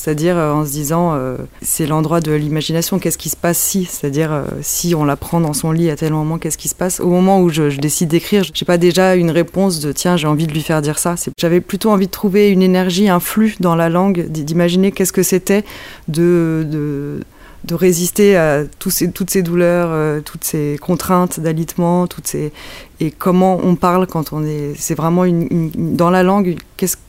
[0.00, 3.84] C'est-à-dire euh, en se disant, euh, c'est l'endroit de l'imagination, qu'est-ce qui se passe si?
[3.84, 6.74] C'est-à-dire, euh, si on la prend dans son lit à tel moment, qu'est-ce qui se
[6.74, 7.00] passe?
[7.00, 10.46] Au moment où je, décide d'écrire, j'ai pas déjà une réponse de tiens, j'ai envie
[10.46, 11.16] de lui faire dire ça.
[11.38, 15.22] J'avais plutôt envie de trouver une énergie, un flux dans la langue, d'imaginer qu'est-ce que
[15.22, 15.64] c'était
[16.08, 22.52] de, de, résister à toutes ces douleurs, toutes ces contraintes d'alitement, toutes ces
[23.00, 24.72] et comment on parle quand on est.
[24.76, 26.56] C'est vraiment une, dans la langue.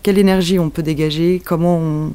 [0.03, 1.41] quelle énergie on peut dégager?
[1.43, 2.13] Comment on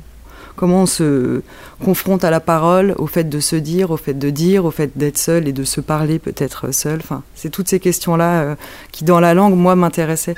[0.57, 1.43] comment on se
[1.85, 4.91] confronte à la parole, au fait de se dire, au fait de dire, au fait
[4.97, 6.99] d'être seul et de se parler peut-être seul.
[7.03, 8.55] Enfin, c'est toutes ces questions-là euh,
[8.93, 10.35] qui, dans la langue, moi, m'intéressaient.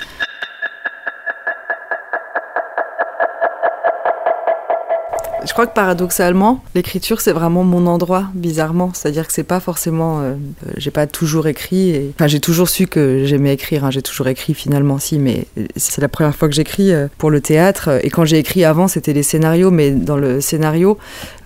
[5.48, 8.90] Je crois que paradoxalement, l'écriture c'est vraiment mon endroit, bizarrement.
[8.92, 10.20] C'est-à-dire que c'est pas forcément.
[10.20, 11.88] euh, euh, j'ai pas toujours écrit.
[11.88, 12.12] Et...
[12.14, 13.86] Enfin, j'ai toujours su que j'aimais écrire.
[13.86, 13.90] hein.
[13.90, 17.40] J'ai toujours écrit finalement, si, mais c'est la première fois que j'écris euh, pour le
[17.40, 17.98] théâtre.
[18.02, 19.70] Et quand j'ai écrit avant, c'était les scénarios.
[19.70, 20.98] Mais dans le scénario,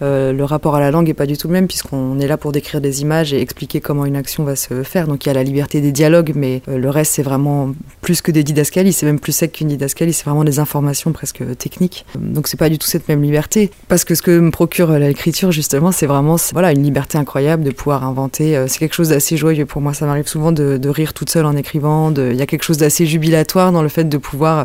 [0.03, 2.37] euh, le rapport à la langue est pas du tout le même, puisqu'on est là
[2.37, 5.07] pour décrire des images et expliquer comment une action va se faire.
[5.07, 8.33] Donc il y a la liberté des dialogues, mais le reste c'est vraiment plus que
[8.33, 8.93] des didascalies.
[8.93, 10.13] C'est même plus sec qu'une didascalie.
[10.13, 12.05] C'est vraiment des informations presque techniques.
[12.17, 13.71] Donc c'est pas du tout cette même liberté.
[13.93, 17.63] Parce que ce que me procure euh, l'écriture, justement, c'est vraiment voilà, une liberté incroyable
[17.63, 18.57] de pouvoir inventer.
[18.57, 19.93] Euh, C'est quelque chose d'assez joyeux pour moi.
[19.93, 22.11] Ça m'arrive souvent de, rire toute seule en écrivant.
[22.11, 24.65] Il y a quelque chose d'assez jubilatoire dans le fait de pouvoir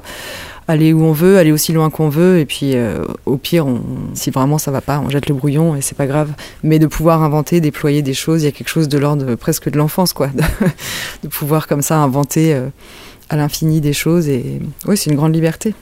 [0.69, 2.39] aller où on veut, aller aussi loin qu'on veut.
[2.39, 3.67] Et puis, euh, au pire,
[4.13, 6.31] si vraiment ça va pas, on jette le brouillon et c'est pas grave.
[6.63, 9.69] Mais de pouvoir inventer, déployer des choses, il y a quelque chose de l'ordre presque
[9.69, 10.29] de l'enfance, quoi.
[11.21, 12.69] De, pouvoir comme ça inventer euh,
[13.27, 14.29] à l'infini des choses.
[14.29, 15.73] Et oui, c'est une grande liberté.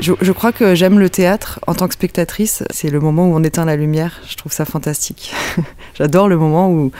[0.00, 2.62] Je, crois que j'aime le théâtre en tant que spectatrice.
[2.70, 4.20] C'est le moment où on éteint la lumière.
[4.28, 5.32] Je trouve ça fantastique.
[5.94, 6.90] J'adore le moment où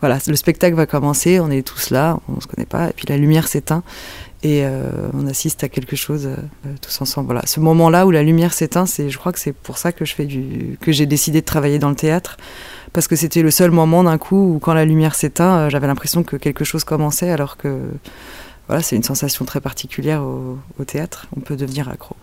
[0.00, 3.06] voilà, le spectacle va commencer, on est tous là, on se connaît pas, et puis
[3.08, 3.82] la lumière s'éteint
[4.42, 7.26] et euh, on assiste à quelque chose euh, tous ensemble.
[7.26, 10.14] Voilà, ce moment-là où la lumière s'éteint, je crois que c'est pour ça que je
[10.14, 12.38] fais du, que j'ai décidé de travailler dans le théâtre,
[12.92, 15.86] parce que c'était le seul moment d'un coup où quand la lumière s'éteint, euh, j'avais
[15.86, 17.80] l'impression que quelque chose commençait, alors que
[18.66, 21.26] voilà, c'est une sensation très particulière au théâtre.
[21.36, 22.14] On peut devenir accro.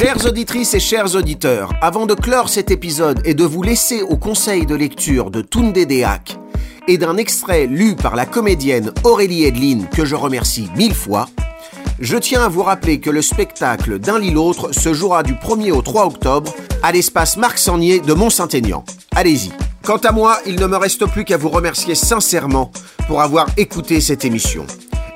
[0.00, 4.16] Chères auditrices et chers auditeurs, avant de clore cet épisode et de vous laisser au
[4.16, 6.38] conseil de lecture de Tunde Deak
[6.88, 11.28] et d'un extrait lu par la comédienne Aurélie Edline, que je remercie mille fois,
[11.98, 15.72] je tiens à vous rappeler que le spectacle D'un lit l'autre se jouera du 1er
[15.72, 18.86] au 3 octobre à l'espace Marc Sagnier de Mont-Saint-Aignan.
[19.14, 19.52] Allez-y.
[19.84, 22.72] Quant à moi, il ne me reste plus qu'à vous remercier sincèrement
[23.06, 24.66] pour avoir écouté cette émission.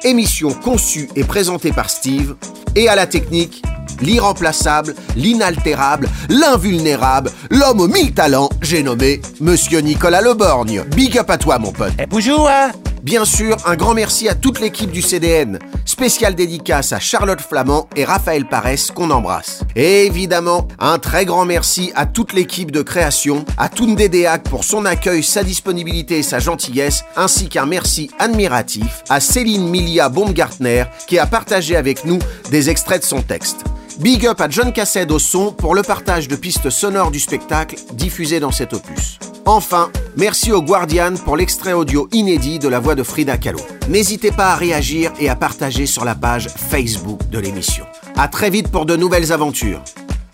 [0.03, 2.37] Émission conçue et présentée par Steve
[2.77, 3.63] et à la technique,
[4.05, 10.85] l'irremplaçable, l'inaltérable, l'invulnérable, l'homme aux mille talents, j'ai nommé Monsieur Nicolas Leborgne.
[10.95, 11.93] Big up à toi, mon pote.
[11.99, 12.71] Et bonjour, hein
[13.05, 15.59] Bien sûr, un grand merci à toute l'équipe du CDN.
[15.85, 19.61] Spécial dédicace à Charlotte Flamand et Raphaël Paresse qu'on embrasse.
[19.77, 24.65] Et évidemment, un très grand merci à toute l'équipe de création, à Tunde Deak pour
[24.65, 30.85] son accueil, sa disponibilité et sa gentillesse, ainsi qu'un merci admiratif à Céline Milia Baumgartner
[31.07, 33.65] qui a partagé avec nous des extraits de son texte.
[34.01, 37.77] Big up à John Cassed au son pour le partage de pistes sonores du spectacle
[37.93, 39.21] diffusé dans cet opus.
[39.47, 43.61] Enfin, merci au Guardian pour l'extrait audio inédit de la voix de Frida Kahlo.
[43.89, 47.87] N'hésitez pas à réagir et à partager sur la page Facebook de l'émission.
[48.17, 49.83] À très vite pour de nouvelles aventures.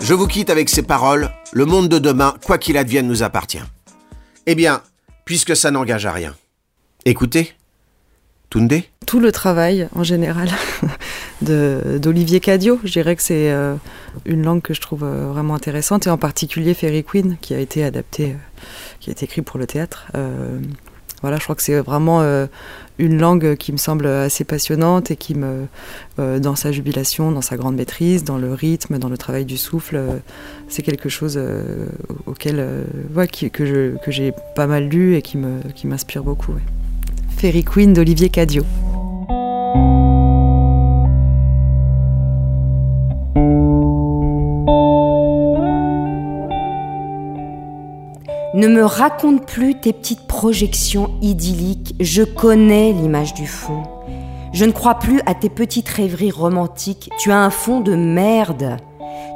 [0.03, 1.31] Je vous quitte avec ces paroles.
[1.53, 3.61] Le monde de demain, quoi qu'il advienne, nous appartient.
[4.47, 4.81] Eh bien,
[5.27, 6.35] puisque ça n'engage à rien.
[7.05, 7.53] Écoutez.
[8.49, 10.49] Tunde tout le travail en général
[11.43, 12.79] d'Olivier Cadio.
[12.85, 13.75] Je dirais que c'est euh,
[14.27, 17.59] une langue que je trouve euh, vraiment intéressante et en particulier Fairy Queen qui a
[17.59, 18.35] été adapté, euh,
[19.01, 20.07] qui a été écrit pour le théâtre.
[21.23, 22.23] Voilà, je crois que c'est vraiment
[22.99, 25.67] une langue qui me semble assez passionnante et qui me,
[26.17, 30.01] dans sa jubilation, dans sa grande maîtrise, dans le rythme, dans le travail du souffle,
[30.69, 31.39] c'est quelque chose
[32.25, 32.65] auquel,
[33.15, 36.55] ouais, que j'ai pas mal lu et qui me- qui m'inspire beaucoup.
[37.37, 38.65] Fairy Queen d'Olivier Cadio.
[48.61, 53.85] Ne me raconte plus tes petites projections idylliques, je connais l'image du fond.
[54.53, 58.77] Je ne crois plus à tes petites rêveries romantiques, tu as un fond de merde.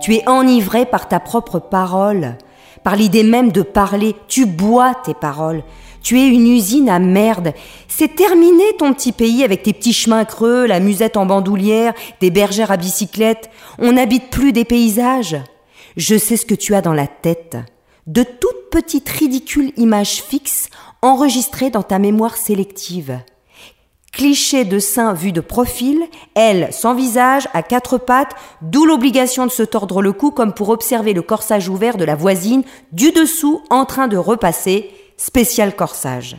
[0.02, 2.36] Tu es enivré par ta propre parole,
[2.82, 4.14] par l'idée même de parler.
[4.28, 5.62] Tu bois tes paroles.
[6.02, 7.54] Tu es une usine à merde.
[7.88, 12.30] C'est terminé ton petit pays avec tes petits chemins creux, la musette en bandoulière, des
[12.30, 13.48] bergères à bicyclette.
[13.78, 15.38] On n'habite plus des paysages.
[15.96, 17.56] Je sais ce que tu as dans la tête.
[18.06, 20.68] De toutes petites ridicules images fixes
[21.00, 23.18] enregistrées dans ta mémoire sélective.
[24.12, 29.50] Cliché de sein vu de profil, elle sans visage, à quatre pattes, d'où l'obligation de
[29.50, 33.62] se tordre le cou comme pour observer le corsage ouvert de la voisine du dessous
[33.70, 36.36] en train de repasser, spécial corsage.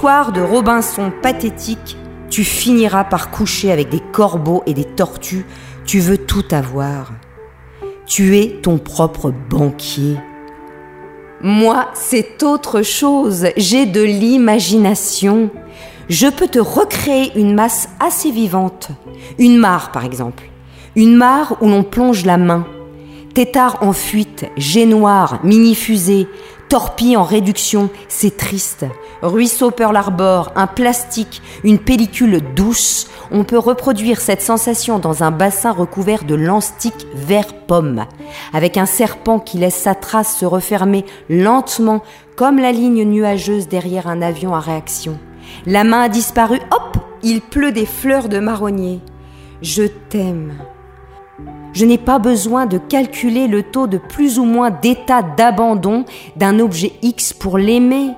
[0.00, 1.98] Histoire de Robinson pathétique,
[2.30, 5.44] tu finiras par coucher avec des corbeaux et des tortues,
[5.84, 7.12] tu veux tout avoir.
[8.06, 10.16] Tu es ton propre banquier.
[11.42, 13.48] Moi, c'est autre chose.
[13.58, 15.50] J'ai de l'imagination.
[16.08, 18.88] Je peux te recréer une masse assez vivante.
[19.38, 20.44] Une mare, par exemple.
[20.96, 22.66] Une mare où l'on plonge la main.
[23.34, 26.26] Tétard en fuite, jet noir, mini-fusée,
[26.70, 28.86] torpille en réduction, c'est triste.
[29.22, 33.08] Ruisseau Pearl Harbor, un plastique, une pellicule douce.
[33.30, 38.06] On peut reproduire cette sensation dans un bassin recouvert de lanstique vert pomme,
[38.52, 42.02] avec un serpent qui laisse sa trace se refermer lentement
[42.36, 45.18] comme la ligne nuageuse derrière un avion à réaction.
[45.66, 49.00] La main a disparu, hop, il pleut des fleurs de marronnier.
[49.60, 50.54] Je t'aime.
[51.72, 56.04] Je n'ai pas besoin de calculer le taux de plus ou moins d'état d'abandon
[56.36, 58.08] d'un objet X pour l'aimer.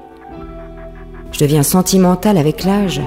[1.33, 3.01] Je deviens sentimentale avec l'âge.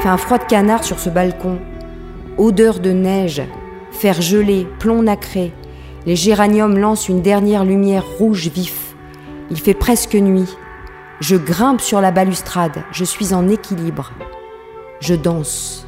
[0.00, 1.58] Fait un froid de canard sur ce balcon.
[2.38, 3.42] Odeur de neige,
[3.90, 5.52] fer gelé, plomb nacré.
[6.06, 8.94] Les géraniums lancent une dernière lumière rouge vif.
[9.50, 10.56] Il fait presque nuit.
[11.20, 12.84] Je grimpe sur la balustrade.
[12.92, 14.12] Je suis en équilibre.
[15.00, 15.86] Je danse.